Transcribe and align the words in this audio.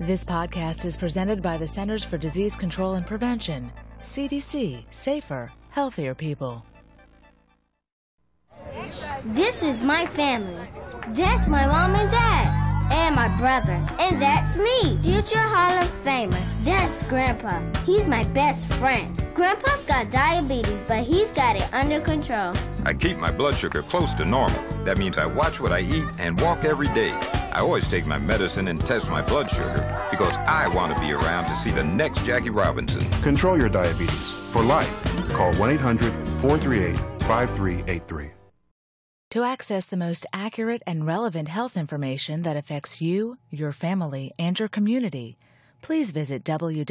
This 0.00 0.24
podcast 0.24 0.86
is 0.86 0.96
presented 0.96 1.42
by 1.42 1.58
the 1.58 1.68
Centers 1.68 2.02
for 2.02 2.16
Disease 2.16 2.56
Control 2.56 2.94
and 2.94 3.06
Prevention, 3.06 3.70
CDC, 4.00 4.84
Safer, 4.88 5.52
Healthier 5.68 6.14
People. 6.14 6.64
This 9.26 9.62
is 9.62 9.82
my 9.82 10.06
family. 10.06 10.66
That's 11.08 11.46
my 11.46 11.66
mom 11.66 11.96
and 11.96 12.10
dad. 12.10 12.88
And 12.90 13.14
my 13.14 13.28
brother. 13.36 13.74
And 13.98 14.22
that's 14.22 14.56
me, 14.56 14.98
future 15.02 15.38
Hall 15.38 15.82
of 15.82 15.90
Famer. 16.02 16.64
That's 16.64 17.02
Grandpa. 17.02 17.60
He's 17.84 18.06
my 18.06 18.24
best 18.24 18.68
friend. 18.72 19.14
Grandpa's 19.34 19.84
got 19.84 20.10
diabetes, 20.10 20.82
but 20.88 21.04
he's 21.04 21.30
got 21.30 21.56
it 21.56 21.74
under 21.74 22.00
control. 22.00 22.54
I 22.86 22.94
keep 22.94 23.18
my 23.18 23.30
blood 23.30 23.54
sugar 23.54 23.82
close 23.82 24.14
to 24.14 24.24
normal. 24.24 24.64
That 24.84 24.96
means 24.96 25.18
I 25.18 25.26
watch 25.26 25.60
what 25.60 25.72
I 25.72 25.80
eat 25.80 26.06
and 26.18 26.40
walk 26.40 26.64
every 26.64 26.88
day. 26.88 27.14
I 27.52 27.60
always 27.60 27.88
take 27.90 28.06
my 28.06 28.18
medicine 28.18 28.68
and 28.68 28.80
test 28.84 29.10
my 29.10 29.22
blood 29.22 29.50
sugar 29.50 30.08
because 30.10 30.36
I 30.38 30.68
want 30.68 30.94
to 30.94 31.00
be 31.00 31.12
around 31.12 31.44
to 31.46 31.56
see 31.56 31.70
the 31.70 31.84
next 31.84 32.24
Jackie 32.24 32.50
Robinson. 32.50 33.08
Control 33.22 33.58
your 33.58 33.68
diabetes 33.68 34.30
for 34.50 34.62
life. 34.62 35.04
Call 35.32 35.52
1 35.54 35.70
800 35.70 36.12
438 36.40 36.96
5383. 37.24 38.30
To 39.30 39.42
access 39.44 39.86
the 39.86 39.96
most 39.96 40.26
accurate 40.32 40.82
and 40.88 41.06
relevant 41.06 41.46
health 41.48 41.76
information 41.76 42.42
that 42.42 42.56
affects 42.56 43.00
you, 43.00 43.38
your 43.48 43.72
family, 43.72 44.32
and 44.40 44.58
your 44.58 44.68
community, 44.68 45.38
please 45.82 46.10
visit 46.10 46.42
www.cdc.gov. 46.42 46.90